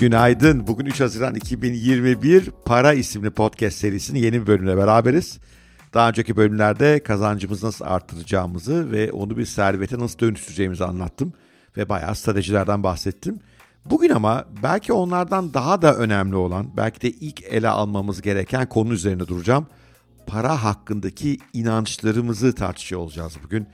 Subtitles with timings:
[0.00, 0.66] Günaydın.
[0.66, 5.38] Bugün 3 Haziran 2021 Para isimli podcast serisinin yeni bir bölümüne beraberiz.
[5.94, 11.32] Daha önceki bölümlerde kazancımızı nasıl arttıracağımızı ve onu bir servete nasıl dönüştüreceğimizi anlattım.
[11.76, 13.40] Ve bayağı stratejilerden bahsettim.
[13.84, 18.92] Bugün ama belki onlardan daha da önemli olan, belki de ilk ele almamız gereken konu
[18.92, 19.66] üzerine duracağım.
[20.26, 23.66] Para hakkındaki inançlarımızı tartışıyor olacağız bugün.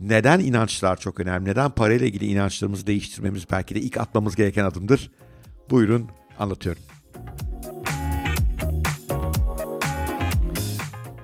[0.00, 1.50] Neden inançlar çok önemli?
[1.50, 5.10] Neden parayla ilgili inançlarımızı değiştirmemiz belki de ilk atmamız gereken adımdır?
[5.70, 6.82] Buyurun anlatıyorum.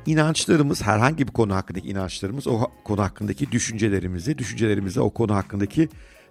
[0.07, 5.89] İnançlarımız herhangi bir konu hakkındaki inançlarımız o konu hakkındaki düşüncelerimizi, düşüncelerimizi o konu hakkındaki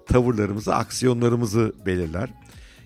[0.09, 2.29] tavırlarımızı, aksiyonlarımızı belirler.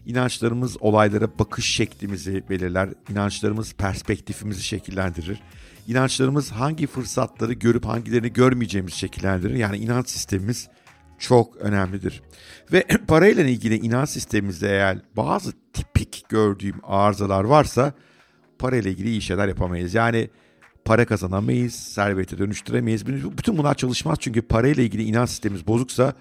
[0.05, 2.89] İnançlarımız olaylara bakış şeklimizi belirler.
[3.09, 5.41] İnançlarımız perspektifimizi şekillendirir.
[5.87, 9.55] İnançlarımız hangi fırsatları görüp hangilerini görmeyeceğimizi şekillendirir.
[9.55, 10.69] Yani inanç sistemimiz
[11.19, 12.21] çok önemlidir.
[12.71, 17.93] Ve parayla ilgili inanç sistemimizde eğer bazı tipik gördüğüm arızalar varsa
[18.59, 19.93] parayla ilgili iyi şeyler yapamayız.
[19.93, 20.29] Yani
[20.85, 23.07] para kazanamayız, servete dönüştüremeyiz.
[23.07, 26.13] Bütün bunlar çalışmaz çünkü parayla ilgili inanç sistemimiz bozuksa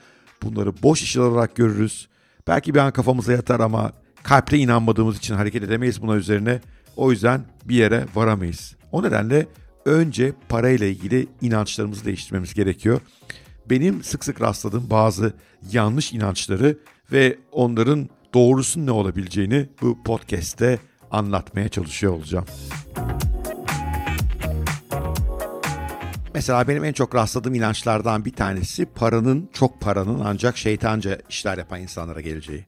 [0.43, 2.09] bunları boş işler olarak görürüz.
[2.47, 6.61] Belki bir an kafamıza yatar ama kalple inanmadığımız için hareket edemeyiz buna üzerine.
[6.97, 8.77] O yüzden bir yere varamayız.
[8.93, 9.47] O nedenle
[9.85, 13.01] önce parayla ilgili inançlarımızı değiştirmemiz gerekiyor.
[13.71, 15.33] Benim sık sık rastladığım bazı
[15.73, 16.79] yanlış inançları
[17.13, 20.79] ve onların doğrusunun ne olabileceğini bu podcast'te
[21.11, 22.45] anlatmaya çalışıyor olacağım.
[26.35, 31.81] Mesela benim en çok rastladığım inançlardan bir tanesi paranın, çok paranın ancak şeytanca işler yapan
[31.81, 32.65] insanlara geleceği.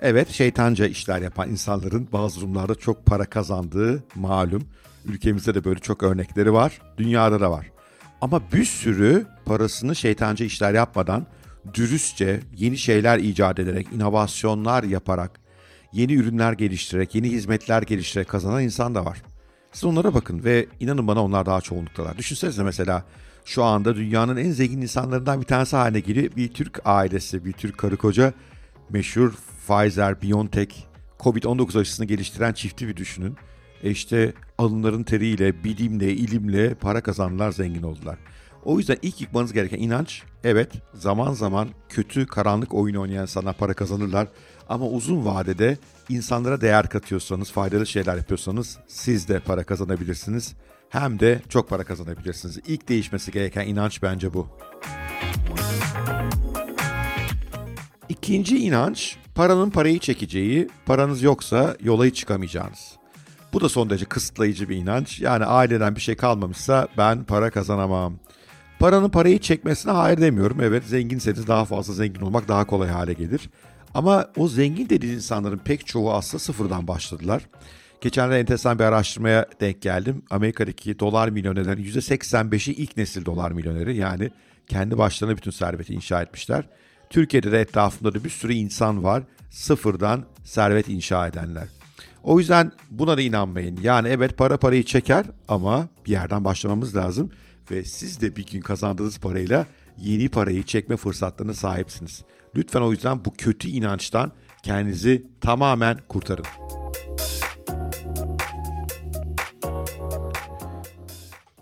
[0.00, 4.62] Evet, şeytanca işler yapan insanların bazı durumlarda çok para kazandığı malum.
[5.04, 7.66] Ülkemizde de böyle çok örnekleri var, dünyada da var.
[8.20, 11.26] Ama bir sürü parasını şeytanca işler yapmadan,
[11.74, 15.40] dürüstçe yeni şeyler icat ederek, inovasyonlar yaparak,
[15.92, 19.22] yeni ürünler geliştirerek, yeni hizmetler geliştirerek kazanan insan da var.
[19.78, 22.18] Siz onlara bakın ve inanın bana onlar daha çoğunluktalar.
[22.18, 23.04] Düşünsenize mesela
[23.44, 26.36] şu anda dünyanın en zengin insanlarından bir tanesi haline geliyor.
[26.36, 28.32] Bir Türk ailesi, bir Türk karı koca
[28.90, 29.32] meşhur
[29.66, 30.74] Pfizer, BioNTech,
[31.18, 33.36] Covid-19 aşısını geliştiren çifti bir düşünün.
[33.82, 38.18] E işte alınların teriyle, bilimle, ilimle para kazandılar, zengin oldular.
[38.64, 43.74] O yüzden ilk yıkmanız gereken inanç, evet zaman zaman kötü, karanlık oyun oynayan insanlar para
[43.74, 44.28] kazanırlar.
[44.68, 50.54] Ama uzun vadede insanlara değer katıyorsanız, faydalı şeyler yapıyorsanız siz de para kazanabilirsiniz.
[50.88, 52.58] Hem de çok para kazanabilirsiniz.
[52.66, 54.48] İlk değişmesi gereken inanç bence bu.
[58.08, 62.92] İkinci inanç, paranın parayı çekeceği, paranız yoksa yola çıkamayacağınız.
[63.52, 65.20] Bu da son derece kısıtlayıcı bir inanç.
[65.20, 68.18] Yani aileden bir şey kalmamışsa ben para kazanamam.
[68.78, 70.60] Paranın parayı çekmesine hayır demiyorum.
[70.60, 73.50] Evet zenginseniz daha fazla zengin olmak daha kolay hale gelir.
[73.94, 77.42] Ama o zengin dediğiniz insanların pek çoğu aslında sıfırdan başladılar.
[78.00, 80.22] Geçenlerde enteresan bir araştırmaya denk geldim.
[80.30, 83.96] Amerika'daki dolar milyonerlerin %85'i ilk nesil dolar milyoneri.
[83.96, 84.30] Yani
[84.68, 86.64] kendi başlarına bütün serveti inşa etmişler.
[87.10, 91.68] Türkiye'de de etrafında da bir sürü insan var sıfırdan servet inşa edenler.
[92.22, 93.78] O yüzden buna da inanmayın.
[93.82, 97.30] Yani evet para parayı çeker ama bir yerden başlamamız lazım.
[97.70, 99.66] Ve siz de bir gün kazandığınız parayla
[99.98, 102.24] yeni parayı çekme fırsatlarına sahipsiniz.
[102.56, 106.44] Lütfen o yüzden bu kötü inançtan kendinizi tamamen kurtarın.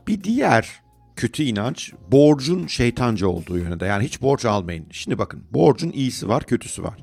[0.06, 0.82] Bir diğer
[1.16, 3.86] kötü inanç borcun şeytanca olduğu yönünde.
[3.86, 4.86] Yani hiç borç almayın.
[4.90, 6.96] Şimdi bakın borcun iyisi var kötüsü var.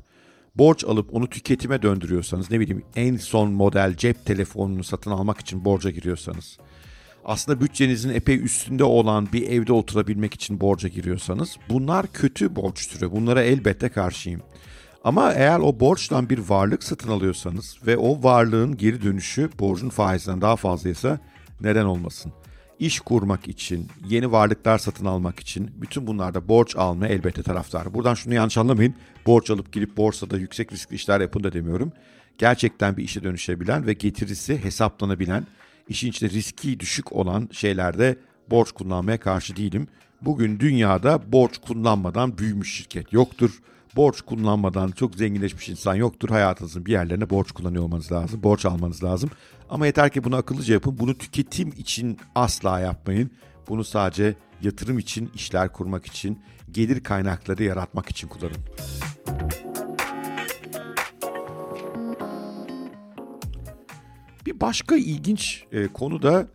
[0.56, 5.66] Borç alıp onu tüketime döndürüyorsanız ne bileyim en son model cep telefonunu satın almak için
[5.66, 6.58] borca giriyorsanız
[7.26, 13.12] aslında bütçenizin epey üstünde olan bir evde oturabilmek için borca giriyorsanız bunlar kötü borç türü.
[13.12, 14.42] Bunlara elbette karşıyım.
[15.04, 20.42] Ama eğer o borçtan bir varlık satın alıyorsanız ve o varlığın geri dönüşü borcun faizinden
[20.42, 21.20] daha fazlaysa
[21.62, 22.34] neden olmasın?
[22.80, 27.94] İş kurmak için, yeni varlıklar satın almak için bütün bunlarda borç alma elbette taraftar.
[27.94, 28.96] Buradan şunu yanlış anlamayın.
[29.28, 31.92] Borç alıp girip borsada yüksek riskli işler yapın da demiyorum.
[32.38, 35.48] Gerçekten bir işe dönüşebilen ve getirisi hesaplanabilen
[35.88, 38.18] işin içinde riski düşük olan şeylerde
[38.50, 39.88] borç kullanmaya karşı değilim.
[40.22, 43.60] Bugün dünyada borç kullanmadan büyümüş şirket yoktur.
[43.96, 46.30] Borç kullanmadan çok zenginleşmiş insan yoktur.
[46.30, 48.44] Hayatınızın bir yerlerine borç kullanıyor olmanız lazım.
[48.44, 49.30] Borç almanız lazım.
[49.70, 51.00] Ama yeter ki bunu akıllıca yapın.
[51.00, 53.32] Bunu tüketim için asla yapmayın.
[53.70, 56.40] Bunu sadece yatırım için, işler kurmak için,
[56.72, 58.58] gelir kaynakları yaratmak için kullanın.
[64.54, 66.48] Bir başka ilginç e, konu da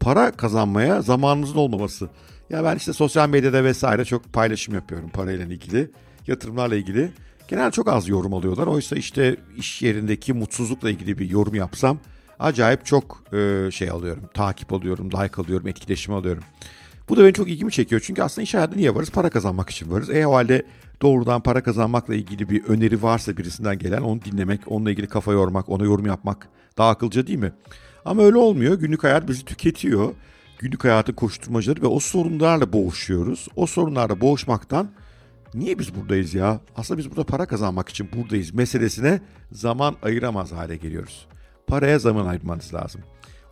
[0.00, 2.08] para kazanmaya zamanınızın olmaması.
[2.50, 5.90] Ya ben işte sosyal medyada vesaire çok paylaşım yapıyorum parayla ilgili,
[6.26, 7.10] yatırımlarla ilgili.
[7.48, 8.66] Genel çok az yorum alıyorlar.
[8.66, 11.98] Oysa işte iş yerindeki mutsuzlukla ilgili bir yorum yapsam
[12.38, 14.24] acayip çok e, şey alıyorum.
[14.34, 16.42] Takip alıyorum, like alıyorum, etkileşim alıyorum.
[17.08, 18.02] Bu da benim çok ilgimi çekiyor.
[18.04, 19.10] Çünkü aslında iş hayatında niye varız?
[19.10, 20.10] Para kazanmak için varız.
[20.10, 20.62] E o halde
[21.02, 25.68] doğrudan para kazanmakla ilgili bir öneri varsa birisinden gelen onu dinlemek, onunla ilgili kafa yormak,
[25.68, 26.48] ona yorum yapmak
[26.78, 27.52] daha akılcı değil mi?
[28.04, 28.74] Ama öyle olmuyor.
[28.74, 30.14] Günlük hayat bizi tüketiyor.
[30.58, 33.48] Günlük hayatın koşturmacaları ve o sorunlarla boğuşuyoruz.
[33.56, 34.90] O sorunlarla boğuşmaktan
[35.54, 36.60] niye biz buradayız ya?
[36.76, 39.20] Aslında biz burada para kazanmak için buradayız meselesine
[39.52, 41.26] zaman ayıramaz hale geliyoruz.
[41.66, 43.00] Paraya zaman ayırmanız lazım.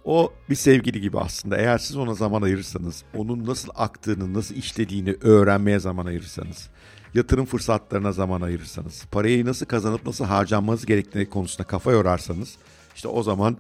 [0.05, 1.57] O bir sevgili gibi aslında.
[1.57, 6.69] Eğer siz ona zaman ayırırsanız, onun nasıl aktığını, nasıl işlediğini öğrenmeye zaman ayırırsanız,
[7.15, 12.57] yatırım fırsatlarına zaman ayırırsanız, parayı nasıl kazanıp nasıl harcanmanız gerektiği konusunda kafa yorarsanız,
[12.95, 13.57] işte o zaman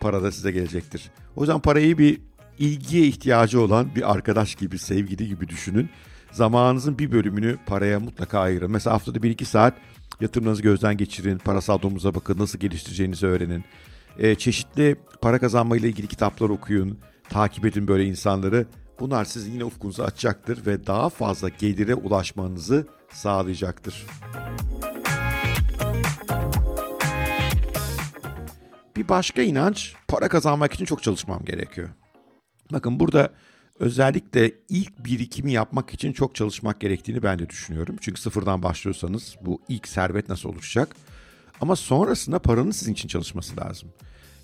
[0.00, 1.10] para da size gelecektir.
[1.36, 2.20] O yüzden parayı bir
[2.58, 5.90] ilgiye ihtiyacı olan bir arkadaş gibi, sevgili gibi düşünün.
[6.32, 8.70] Zamanınızın bir bölümünü paraya mutlaka ayırın.
[8.70, 9.74] Mesela haftada 1-2 saat
[10.20, 13.64] yatırımlarınızı gözden geçirin, parasal durumunuza bakın, nasıl geliştireceğinizi öğrenin.
[14.18, 18.66] E, çeşitli para kazanma ile ilgili kitaplar okuyun, takip edin böyle insanları.
[19.00, 24.06] Bunlar sizin yine ufkunuzu açacaktır ve daha fazla gelire ulaşmanızı sağlayacaktır.
[28.96, 31.88] Bir başka inanç, para kazanmak için çok çalışmam gerekiyor.
[32.72, 33.32] Bakın burada
[33.78, 37.96] özellikle ilk birikimi yapmak için çok çalışmak gerektiğini ben de düşünüyorum.
[38.00, 40.96] Çünkü sıfırdan başlıyorsanız bu ilk servet nasıl oluşacak?
[41.60, 43.88] Ama sonrasında paranın sizin için çalışması lazım.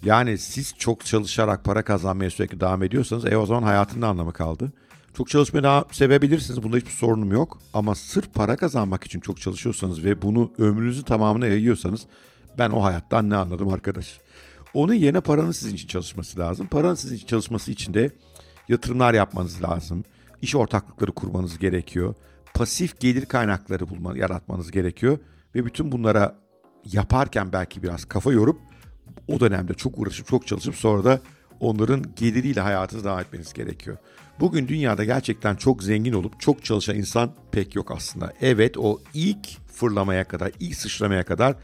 [0.04, 4.32] Yani siz çok çalışarak para kazanmaya sürekli devam ediyorsanız e o zaman hayatın ne anlamı
[4.32, 4.72] kaldı?
[5.16, 6.62] Çok çalışmaya devam sevebilirsiniz.
[6.62, 7.58] Bunda hiçbir sorunum yok.
[7.74, 12.06] Ama sırf para kazanmak için çok çalışıyorsanız ve bunu ömrünüzün tamamına yayıyorsanız
[12.58, 14.20] ben o hayattan ne anladım arkadaş?
[14.74, 16.66] Onun yerine paranın sizin için çalışması lazım.
[16.66, 18.10] Paranın sizin için çalışması için de
[18.68, 20.04] yatırımlar yapmanız lazım.
[20.42, 22.14] İş ortaklıkları kurmanız gerekiyor.
[22.54, 25.18] Pasif gelir kaynakları bulma, yaratmanız gerekiyor.
[25.54, 26.36] Ve bütün bunlara
[26.92, 28.60] yaparken belki biraz kafa yorup
[29.28, 31.20] o dönemde çok uğraşıp çok çalışıp sonra da
[31.60, 33.96] onların geliriyle hayatınızı devam etmeniz gerekiyor.
[34.40, 38.32] Bugün dünyada gerçekten çok zengin olup çok çalışan insan pek yok aslında.
[38.40, 41.54] Evet o ilk fırlamaya kadar, ilk sıçramaya kadar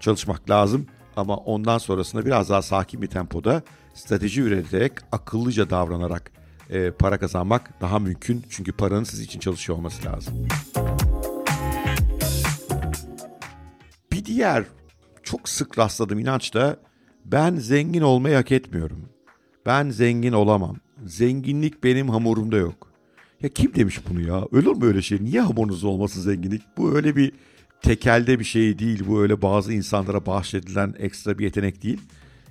[0.00, 0.86] çalışmak lazım.
[1.16, 3.62] Ama ondan sonrasında biraz daha sakin bir tempoda
[3.94, 6.30] strateji üreterek, akıllıca davranarak
[6.70, 8.44] e, para kazanmak daha mümkün.
[8.50, 10.48] Çünkü paranın siz için çalışıyor olması lazım.
[14.38, 14.64] Diğer
[15.22, 16.76] çok sık rastladığım inanç da
[17.24, 19.08] ben zengin olmayı hak etmiyorum.
[19.66, 20.76] Ben zengin olamam.
[21.06, 22.92] Zenginlik benim hamurumda yok.
[23.42, 24.44] Ya kim demiş bunu ya?
[24.52, 25.24] Öyle mu öyle şey?
[25.24, 26.62] Niye hamurunuzda olmasın zenginlik?
[26.76, 27.32] Bu öyle bir
[27.82, 29.04] tekelde bir şey değil.
[29.06, 32.00] Bu öyle bazı insanlara bahşedilen ekstra bir yetenek değil.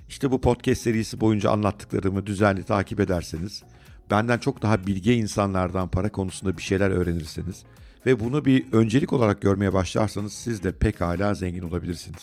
[0.08, 3.62] İşte bu podcast serisi boyunca anlattıklarımı düzenli takip ederseniz,
[4.10, 7.64] benden çok daha bilge insanlardan para konusunda bir şeyler öğrenirseniz
[8.06, 12.22] ve bunu bir öncelik olarak görmeye başlarsanız siz de pekala zengin olabilirsiniz.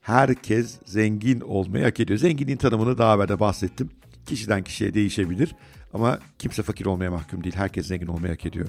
[0.00, 2.18] Herkes zengin olmayı hak ediyor.
[2.18, 3.90] Zenginliğin tanımını daha evvel de bahsettim.
[4.26, 5.54] Kişiden kişiye değişebilir
[5.94, 7.56] ama kimse fakir olmaya mahkum değil.
[7.56, 8.68] Herkes zengin olmayı hak ediyor.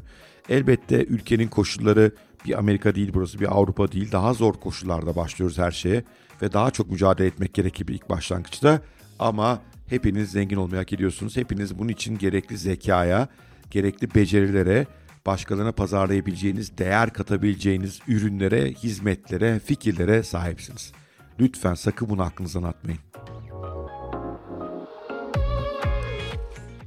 [0.50, 2.12] Elbette ülkenin koşulları
[2.46, 4.12] bir Amerika değil burası bir Avrupa değil.
[4.12, 6.04] Daha zor koşullarda başlıyoruz her şeye
[6.42, 8.82] ve daha çok mücadele etmek gerekir ilk başlangıçta.
[9.20, 9.62] Ama
[9.94, 11.38] hepiniz zengin olmayı hak ediyorsunuz.
[11.38, 13.28] Hepiniz bunun için gerekli zekaya,
[13.72, 14.88] gerekli becerilere,
[15.26, 20.92] başkalarına pazarlayabileceğiniz, değer katabileceğiniz ürünlere, hizmetlere, fikirlere sahipsiniz.
[21.40, 23.00] Lütfen sakın bunu aklınızdan atmayın.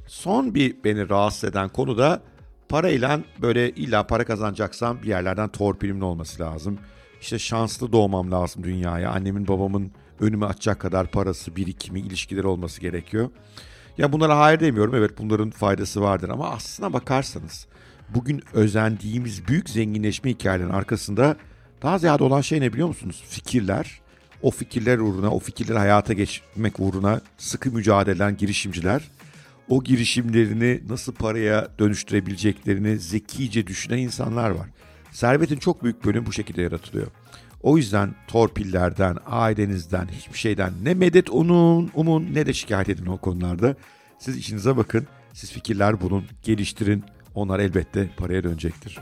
[0.07, 2.21] Son bir beni rahatsız eden konu da
[2.69, 6.79] parayla böyle illa para kazanacaksam bir yerlerden torpilimin olması lazım.
[7.21, 9.11] İşte şanslı doğmam lazım dünyaya.
[9.11, 13.29] Annemin babamın önümü açacak kadar parası, birikimi, ilişkileri olması gerekiyor.
[13.97, 14.95] Ya bunlara hayır demiyorum.
[14.95, 17.67] Evet bunların faydası vardır ama aslına bakarsanız
[18.09, 21.37] bugün özendiğimiz büyük zenginleşme hikayelerinin arkasında
[21.81, 23.23] daha ziyade olan şey ne biliyor musunuz?
[23.29, 24.01] Fikirler.
[24.41, 29.01] O fikirler uğruna, o fikirleri hayata geçirmek uğruna sıkı mücadele eden girişimciler
[29.69, 34.67] o girişimlerini nasıl paraya dönüştürebileceklerini zekice düşünen insanlar var.
[35.17, 37.07] Servetin çok büyük bölümü bu şekilde yaratılıyor.
[37.63, 43.17] O yüzden torpillerden, ailenizden, hiçbir şeyden ne medet onun, umun ne de şikayet edin o
[43.17, 43.75] konularda.
[44.19, 47.03] Siz işinize bakın, siz fikirler bulun, geliştirin.
[47.35, 48.99] Onlar elbette paraya dönecektir.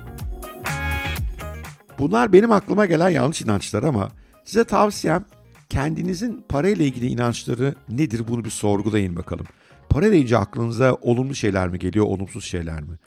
[2.00, 4.10] Bunlar benim aklıma gelen yanlış inançlar ama
[4.46, 5.26] size tavsiyem
[5.70, 9.46] kendinizin parayla ilgili inançları nedir bunu bir sorgulayın bakalım.
[9.90, 12.98] Para deyince aklınıza olumlu şeyler mi geliyor, olumsuz şeyler mi?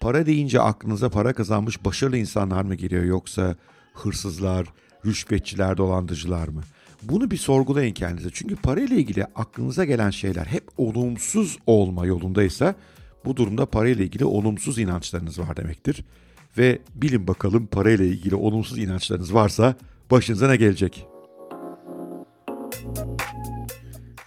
[0.00, 3.56] Para deyince aklınıza para kazanmış başarılı insanlar mı geliyor yoksa
[3.94, 4.66] hırsızlar,
[5.06, 6.60] rüşvetçiler, dolandırıcılar mı?
[7.02, 8.28] Bunu bir sorgulayın kendinize.
[8.32, 12.74] Çünkü parayla ilgili aklınıza gelen şeyler hep olumsuz olma yolundaysa
[13.24, 16.04] bu durumda parayla ilgili olumsuz inançlarınız var demektir.
[16.58, 19.74] Ve bilin bakalım parayla ilgili olumsuz inançlarınız varsa
[20.10, 21.06] başınıza ne gelecek?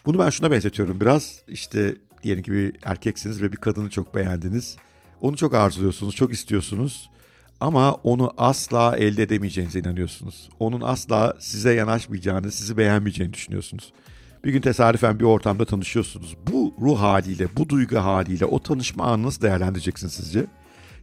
[0.05, 1.43] Bunu ben şuna benzetiyorum biraz.
[1.47, 4.77] İşte diyelim ki bir erkeksiniz ve bir kadını çok beğendiniz.
[5.21, 7.09] Onu çok arzuluyorsunuz, çok istiyorsunuz.
[7.59, 10.49] Ama onu asla elde edemeyeceğinize inanıyorsunuz.
[10.59, 13.93] Onun asla size yanaşmayacağını, sizi beğenmeyeceğini düşünüyorsunuz.
[14.43, 16.37] Bir gün tesadüfen bir ortamda tanışıyorsunuz.
[16.51, 20.45] Bu ruh haliyle, bu duygu haliyle o tanışma anını nasıl değerlendireceksiniz sizce?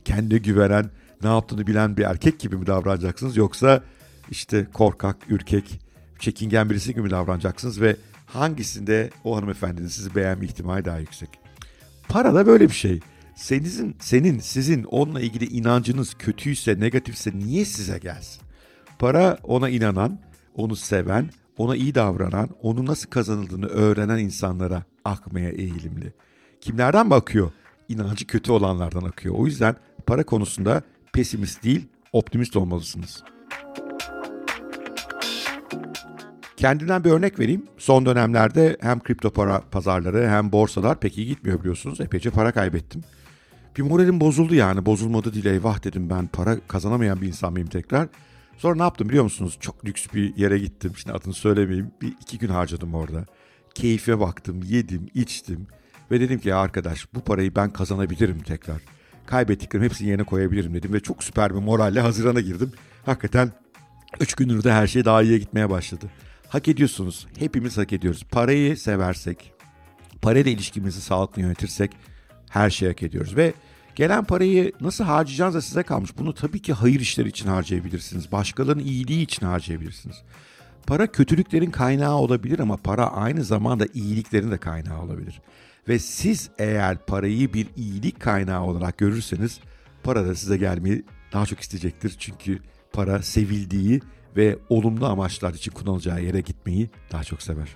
[0.05, 0.91] Kendine güvenen,
[1.23, 3.37] ne yaptığını bilen bir erkek gibi mi davranacaksınız?
[3.37, 3.83] Yoksa
[4.31, 5.81] işte korkak, ürkek,
[6.19, 7.81] çekingen birisi gibi mi davranacaksınız?
[7.81, 7.97] Ve
[8.27, 11.29] hangisinde o hanımefendinin sizi beğenme ihtimali daha yüksek?
[12.09, 13.01] Para da böyle bir şey.
[13.39, 18.43] Seninizin, senin, sizin onunla ilgili inancınız kötüyse, negatifse niye size gelsin?
[18.99, 20.21] Para ona inanan,
[20.55, 26.13] onu seven, ona iyi davranan, onu nasıl kazanıldığını öğrenen insanlara akmaya eğilimli.
[26.61, 27.51] Kimlerden bakıyor?
[27.89, 29.35] İnancı kötü olanlardan akıyor.
[29.39, 29.77] O yüzden
[30.07, 33.25] para konusunda pesimist değil, optimist olmalısınız.
[36.57, 37.67] Kendimden bir örnek vereyim.
[37.77, 42.01] Son dönemlerde hem kripto para pazarları hem borsalar pek iyi gitmiyor biliyorsunuz.
[42.01, 43.03] Epeyce para kaybettim.
[43.79, 44.87] Bir moralim bozuldu yani.
[44.87, 48.09] Bozulmadı değil eyvah dedim ben para kazanamayan bir insan mıyım tekrar.
[48.57, 49.57] Sonra ne yaptım biliyor musunuz?
[49.61, 50.93] Çok lüks bir yere gittim.
[50.97, 51.91] Şimdi adını söylemeyeyim.
[52.03, 53.27] Bir iki gün harcadım orada.
[53.75, 55.67] Keyfe baktım, yedim, içtim.
[56.11, 58.83] Ve dedim ki arkadaş bu parayı ben kazanabilirim tekrar.
[59.27, 60.93] Kaybettiklerim hepsini yerine koyabilirim dedim.
[60.93, 62.73] Ve çok süper bir moralle Haziran'a girdim.
[63.07, 63.53] Hakikaten
[64.21, 66.07] 3 gündür de her şey daha iyiye gitmeye başladı.
[66.49, 67.27] Hak ediyorsunuz.
[67.39, 68.25] Hepimiz hak ediyoruz.
[68.31, 69.53] Parayı seversek,
[70.23, 71.91] parayla ilişkimizi sağlıklı yönetirsek
[72.49, 73.37] her şeyi hak ediyoruz.
[73.37, 73.55] Ve
[73.99, 76.19] Gelen parayı nasıl harcayacağınız da size kalmış.
[76.19, 78.33] Bunu tabii ki hayır işleri için harcayabilirsiniz.
[78.33, 80.17] Başkalarının iyiliği için harcayabilirsiniz.
[80.87, 85.41] Para kötülüklerin kaynağı olabilir ama para aynı zamanda iyiliklerin de kaynağı olabilir.
[85.89, 89.61] Ve siz eğer parayı bir iyilik kaynağı olarak görürseniz
[90.03, 92.17] para da size gelmeyi daha çok isteyecektir.
[92.19, 92.59] Çünkü
[92.93, 94.01] para sevildiği
[94.37, 97.69] ve olumlu amaçlar için kullanılacağı yere gitmeyi daha çok sever.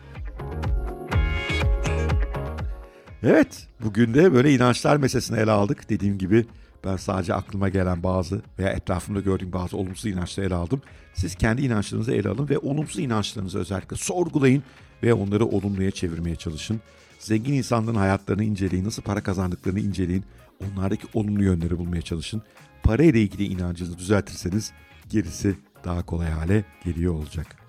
[3.25, 5.91] Evet, bugün de böyle inançlar meselesini ele aldık.
[5.91, 6.47] Dediğim gibi
[6.85, 10.83] ben sadece aklıma gelen bazı veya etrafımda gördüğüm bazı olumsuz inançları ele aldım.
[11.15, 14.63] Siz kendi inançlarınızı ele alın ve olumsuz inançlarınızı özellikle sorgulayın
[15.03, 16.81] ve onları olumluya çevirmeye çalışın.
[17.19, 20.25] Zengin insanların hayatlarını inceleyin, nasıl para kazandıklarını inceleyin.
[20.61, 22.43] Onlardaki olumlu yönleri bulmaya çalışın.
[22.83, 24.73] Para ile ilgili inancınızı düzeltirseniz
[25.09, 27.62] gerisi daha kolay hale geliyor olacak.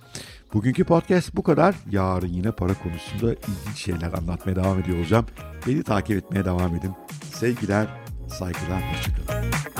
[0.53, 1.75] Bugünkü podcast bu kadar.
[1.91, 5.25] Yarın yine para konusunda ilginç şeyler anlatmaya devam ediyor olacağım.
[5.67, 6.93] Beni takip etmeye devam edin.
[7.33, 7.87] Sevgiler,
[8.27, 9.72] saygılar, hoşçakalın.